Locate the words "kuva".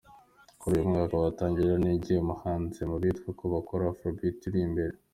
0.59-0.73